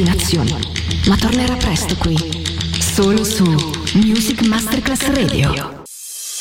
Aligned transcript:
destinazione, 0.00 0.58
ma 1.06 1.16
tornerà 1.16 1.54
presto 1.56 1.94
qui, 1.96 2.16
solo 2.78 3.22
su 3.22 3.44
Music 3.94 4.46
Masterclass 4.46 5.06
Radio. 5.08 5.79